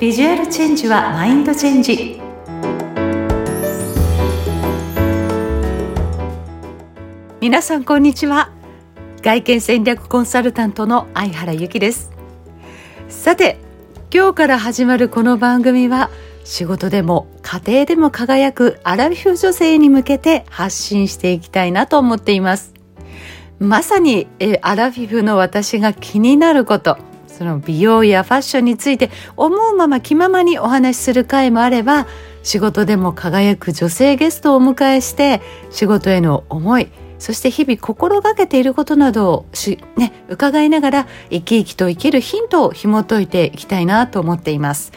[0.00, 2.18] ビジュアルチェンジはマインドチェンジ。
[7.42, 8.50] 皆さんこんにちは。
[9.20, 12.12] 外見戦略コンサルタントの相原由紀です。
[13.10, 13.58] さて
[14.10, 16.08] 今日から始まるこの番組は
[16.44, 22.72] 仕事でも家庭でも輝くアラフィフ女性に向けて発信していきたいなと思っています。
[23.58, 27.09] まさにえアラフィフの私が気になること。
[27.40, 32.06] その美容やファッションについて思うまま気ままにお話しする回もあれば
[32.42, 35.40] 仕事でも輝く女性ゲストをお迎えして
[35.70, 44.92] 仕事への思いそして日々心がけていることなどをし、ね、伺いながら生き生きと生きるヒントを紐解いていきたいなと思っています。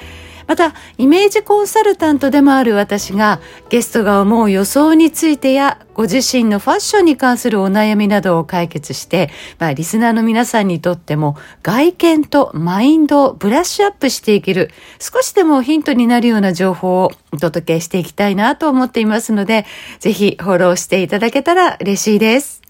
[0.48, 3.40] またイメージコンサルタントでもある私が
[3.70, 9.30] ゲストが思う予想についてやご自身のファッションに関するお悩みなどを解決して、
[9.60, 19.66] まあ、リスナーの皆さんにとっても外見とマインドをブラッシュアップしていける少しでもヒントになるような情報をお届けしていきたいなと思っていますので
[20.00, 22.64] ぜひフォローしていただけたら嬉しいです。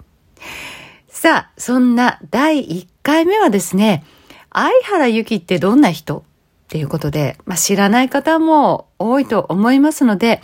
[1.24, 4.04] さあ、そんな第1回目はですね、
[4.52, 6.26] 相原由紀ってどんな人？
[6.74, 10.42] っていうことで、まあ、知らない方も多いと思いますので、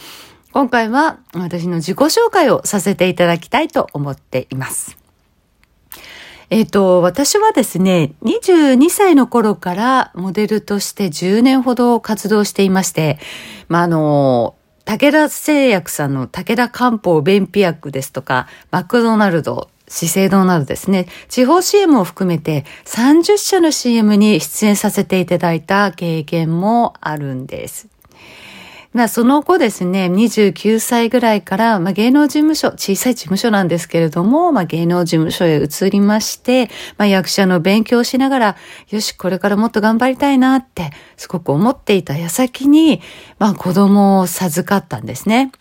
[0.51, 4.99] 今回は私の自己紹介をさせていただきたいと思っています。
[6.51, 13.17] えっ、ー、と、私はですね、22歳の頃からモデルとして10年ほど活動していまして、
[13.67, 27.89] まあ、あの、武田製薬さんの武田漢方便秘薬ですとか、マクドナルド、資生堂などですね、地方 CM を含めて30社の CM に出演させていただいた経験もあるんです。
[28.91, 38.55] まあ、その後ですね、29歳ぐらいから、まあ、芸能事務所、小さい事務所なんですけれども、まあ、芸能事務所へ移りまして、まあ、役者の勉強をしながら、
[38.89, 43.01] よし、これからもっと頑張りたいなって、すごく思っていた矢先に、
[43.37, 45.51] まあ、子供を授かったんですね。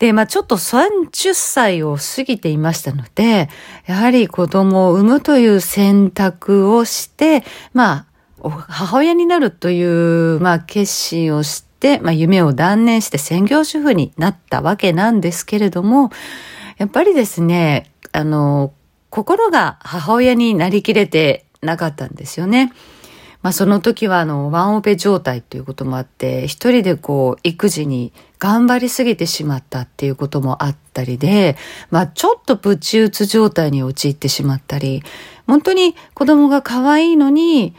[0.00, 3.50] で、まあちょっと30歳を過ぎていましたので、
[3.84, 7.44] やはり子供を産むという選択をして、
[7.74, 8.06] ま
[8.42, 16.10] あ、母親になるという、まあ決心をして、まあ夢を断念して専業主婦になったわけなんですけれども、
[16.78, 18.72] やっぱりですね、あの、
[19.10, 22.72] 心が母親になりきれてなかったんですよね。
[23.42, 31.56] まあその時はあの、ワンオペ状態ということもあって、一人でこう、育児に頑張りすぎてしまったっていうこともあったりで、
[31.90, 35.02] まあちょっとプチ打つ状態に陥ってしまったり、
[35.46, 37.74] 本当に子供が可愛いのに、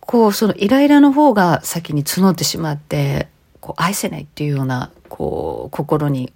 [0.00, 3.28] こう、そのイライラの方が先に募ってしまって、
[3.60, 6.32] こう、愛せないっていうような、こう、心に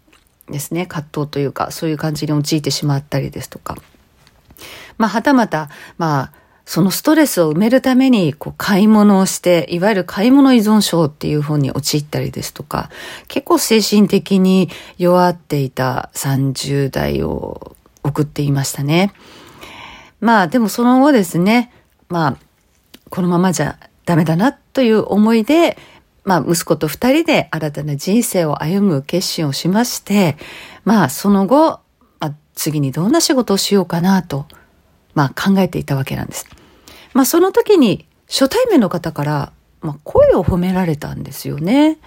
[0.50, 3.76] ですね、葛藤というか、そういう感じに陥ってしまったりですとか。
[4.98, 6.32] まあ、はたまた、まあ、
[6.70, 12.91] そのストレスを埋めるためにこう買い物をして、いわゆる買い物依存症っていう方に陥ったりですとか、
[13.26, 19.12] 結構精神的に弱っていた30代を送っていましたね。
[20.20, 21.72] まあでもその後ですね、
[22.09, 22.36] まあ
[23.09, 23.76] このままじゃ
[24.06, 25.76] ダメだなという思いで、
[26.22, 30.36] まあ息子と二人で新たな人生を歩む決心をしまして、
[30.84, 31.80] まあその後、
[32.20, 34.47] まあ、次にどんな仕事をしようかなと、
[35.14, 36.47] まあ考えていたわけなんです。
[37.12, 41.98] まあその時に初対面の方から、まあ、声を褒められたんですよね。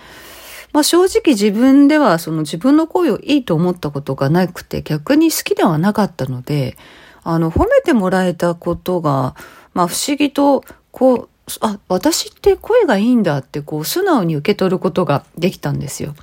[0.72, 6.78] まあ正直自分ではその自分の声をいいと思ったことがなくて逆に好きではなかったので、
[7.24, 9.36] あの褒めてもらえたことが、
[9.74, 11.30] まあ不思議とこう、
[11.62, 16.16] あ、私って声がいいんだってこう素直に受け取ることができたんですよ。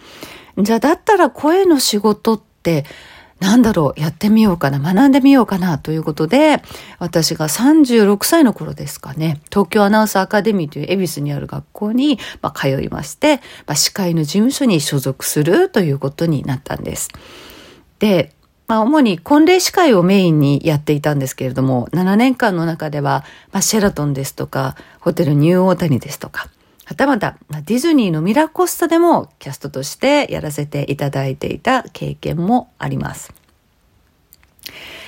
[0.58, 2.84] じゃあだったら声の仕事って
[3.40, 6.62] なんだろう、やってみようかな、学んでみようかなということで、
[6.98, 13.36] 私が36歳の頃ですかね、東京アナウンサーアカデミーという恵比寿にある学校に、まあ、通いまして、
[13.66, 17.08] まあ、司会の事務所に所属するということになったんです。
[17.98, 18.32] で、
[18.68, 26.50] まあ、主に婚礼司会をメインにやっていたんですけれども、7年間の中では、まあ、シェラトンですとか、ホテルニューオータニですとか、
[26.84, 33.32] はたまた、ディズニーのミラコスタでもキャストとしてやらせていただいていた経験もあります。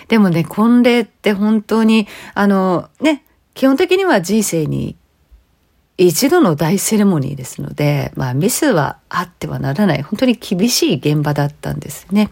[0.09, 4.97] でもね、婚礼って本当に、あの、ね、基本的には人生に
[5.99, 12.31] 一度の大セレモニーですので、まあミスはあってはならない、本当に厳しい現場だったんですね。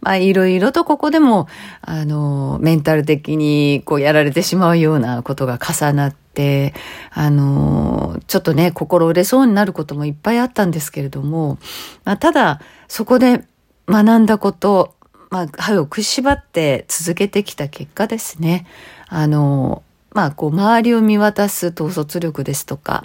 [0.00, 1.48] まあいろいろとここでも、
[1.80, 6.74] あの、メンタル的にこうやられてしまうようなことが重なって、
[7.10, 11.58] あの、ちょっとね、心折れそうになることもいっぱいあったんですけれども、
[12.04, 13.44] まあ、ただ、そこで
[13.88, 14.94] 学んだこと、
[15.34, 18.66] まあ、歯を食いしばって続けてきた結果ですね。
[19.08, 19.82] あの、
[20.12, 23.04] まあ、こう、周りを見渡す統率力ですとか、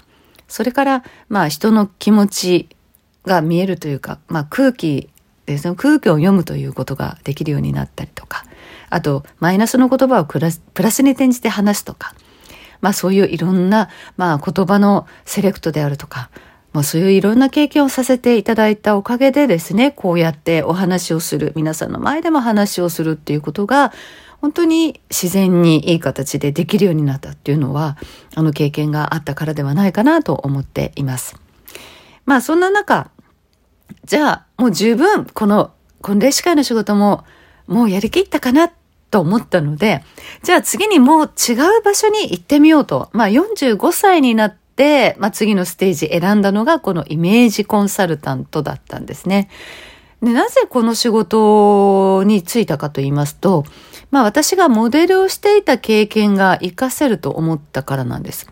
[0.50, 2.70] それからまあ人の気持ち
[3.26, 5.10] が見えるというか、まあ、空気
[5.46, 8.46] ですね空気を読むということができるようになったりとか
[8.90, 12.16] あとマイナスの言葉をプラスプラスに転じて話すとか、
[12.82, 16.30] まあ、そういういろんな、まあ、言葉のセレクトであるとか、
[16.74, 23.92] まあ、そういういろんな経験をさせていただいたおかげでですねこうやってお話をする皆さんの前でも話をするっていうことが
[24.42, 27.98] 本当に自然にいい形でできるようになったっていうのは
[28.36, 31.36] あの経験があったからではないかなと思っています。
[32.26, 33.10] まあそんな中
[34.06, 37.26] じゃあもう十分この婚礼司会の仕事も
[37.68, 38.72] もうやりきったかな
[39.12, 40.04] と思ったので
[40.44, 44.59] じゃあ次にもう違う場所に行ってみようとまあ45歳になって、
[45.20, 49.50] まあ、次のステージ選んだのがこのイメージコンサルタントだったんですね。
[50.22, 53.66] でなぜこの仕事に就いたかと言いますと、
[54.12, 58.48] まあ私がモデルをしていた経験が活かせると思ったからなんです。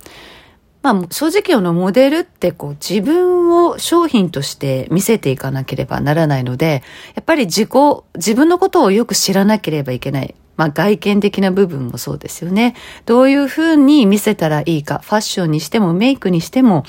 [0.81, 6.83] まあ正直あのモデルってこう自分を商品として見せていかなければならないので、
[7.15, 7.69] やっぱり自己、
[8.15, 10.35] 自分のことをよく知らなければいけない。
[10.57, 12.75] まあ外見的な部分もそうですよね。
[13.06, 16.83] どういうふうに見せたらいいか、ファッションにしてもメイクにしても、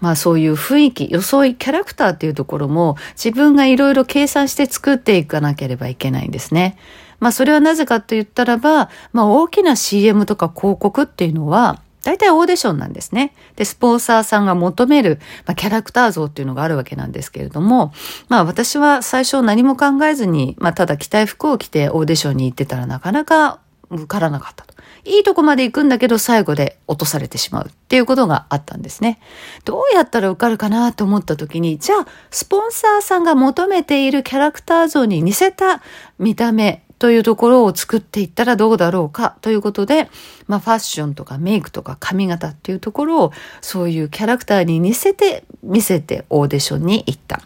[0.00, 6.76] まあそういう雰囲気、装い、キャラクターっていうところも自分がいろいろ計算して作っていかなければいけないんですね。
[7.18, 13.34] まあそれはなぜかと言ったらば、まあ大きな CM とか広告っていうのは、大体オーディションなんですね。
[13.56, 17.92] で、スポンサーさんが求める、まあ、キャラクター像っていうのがあるわけなんですけれども、
[18.28, 23.60] まあ私は最初何も考えずに、まあただ着たい服を着てオーディションに行ってたらなかなか
[23.90, 24.74] 受からなかったと。
[25.06, 29.20] いいとこまで行くんだけど最後で落とされてしまうっていうことがあったんですね。
[29.64, 35.82] どうやったら受かるかなと思った時に、じゃあスポンサーさんが求めているキャラクター像に似せた
[36.18, 40.08] 見た目、というところを作っていったらどうだろうかということで、
[40.46, 47.42] まあファッションとかメイクとか髪型っていうところをそういうキャラクターに似せて見せてオーディションに行った。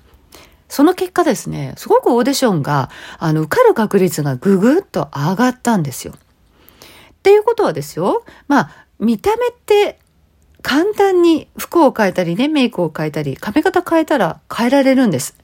[0.68, 6.12] その結果ですね、すごくオーディションが、あの、受かる確率がぐぐっと上がったんですよ。
[6.12, 6.16] っ
[7.22, 9.98] ていうことはですよ、まあ、見た目って
[10.62, 15.36] 簡単に服を変えたりね、メイクを変えたり、髪型変えたら変えられるんです。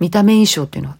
[0.00, 0.96] 見た目印象っていうのは。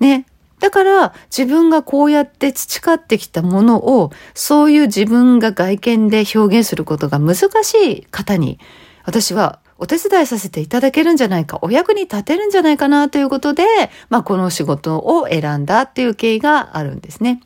[0.00, 0.26] ね。
[0.62, 8.60] だから自分がこうやって培ってきたものをそういう自分が外見で表現することが難しい方に
[9.04, 13.64] 私はお手伝いさせていただけるんじゃないか、お役に立てるんじゃないかなということで、
[14.10, 17.40] まあこの仕事を選んだっていう経緯があるんですね。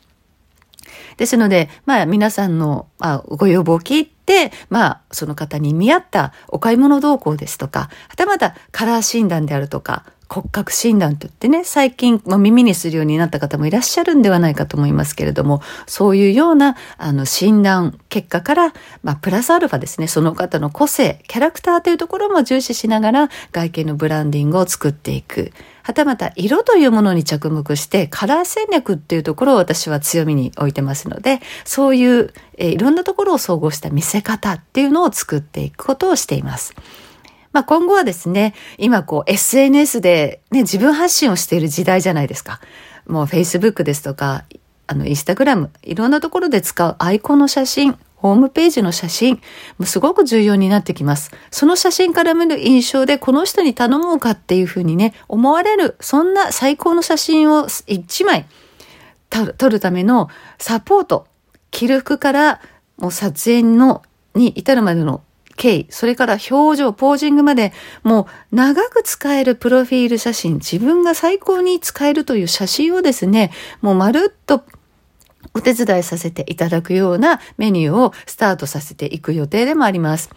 [1.16, 25.52] ですので、まあ皆さんの、まあ、ご要望を聞いて、まあその方に見合ったお買い物動向ですとか、はたまたカラー診断であるとか、骨格診断といってね、最近、まあ、耳にするようになった方もいらっしゃるんではないかと思いますけれども、そういうような、あの、診断結果から、まあ、プラスアルファですね、その方の個性、キャラクターというところも重視しながら、外見のブランディングを作っていく。
[25.82, 36.74] はたまた、色というものに着目して、カラー戦略っていうところを私は強みに置いてますので、そういう、え、いろんなところを総合した見せ方っていうのを作っていくことをしています。
[37.56, 42.60] まあ、今後はですね、今こう SNS でね、自分発信をしている時代じゃないですか。
[43.06, 44.44] もう Facebook ですとか、
[44.86, 49.40] あの、インスタグラム、いろんなところで使うアイコンの写真、ホームページの写真、
[49.78, 51.30] もすごく重要になってきます。
[51.50, 58.44] その写真から見る印象で、この人に頼もうかっていうふうにね、思われる、そんな最高の写真を1枚
[59.30, 61.26] 撮るためのサポート、
[61.70, 62.60] 着る服から
[62.98, 64.02] もう撮影の
[64.34, 65.22] に至るまでの
[65.56, 67.72] 経緯、それから表情、ポージングまで、
[68.02, 74.64] もう長く使えるプロフィール写真、自分が最高に使えるという写真をですね、もうまるっと
[75.54, 80.30] お手伝いさせていただくようなメニューをスタートさせていく予定でもあります。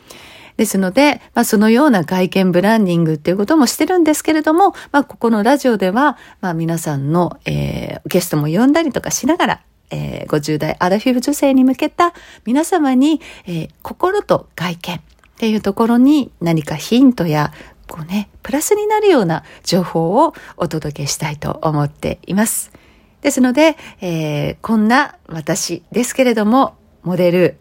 [0.60, 9.62] ですので、まあ、そのような外見ブランディングっていうこともしてるんですけれども、まあ、ここのラジオでは、まあ、皆さんの、えー、ゲストも呼んだりとかしながら、
[9.92, 12.14] えー、50代アラフィフ女性に向けた
[12.46, 15.00] 皆様に、えー、心と外見っ
[15.38, 17.54] ていうところに何かヒントや
[17.90, 22.72] こうね、プラスになるような情報をお届けしたいと思っています。
[23.22, 27.58] ですので、えー、こんな私ですけれども、モデル、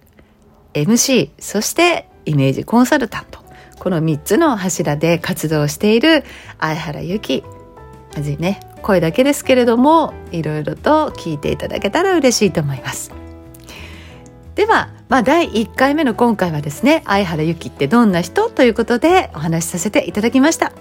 [0.74, 3.40] MC、そしてイメージコンサルタント、
[3.78, 6.24] この3つの柱で活動している
[6.60, 7.42] 相原由紀。
[8.14, 13.12] まずいね、声だけですけれどもいろいろと聞いていただけたら嬉しいと思います。
[14.54, 20.72] では、まあ、第1回目の今回はですね相原由紀ってどんな人ということでお話しさせていただきました。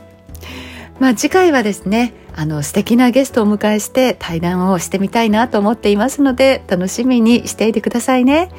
[1.00, 8.50] まあ、次回はですねあの素敵なゲストをお迎えして対談をしてみたいなと思っていますので楽しみにしていてくださいね。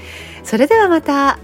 [0.45, 1.39] それではまた。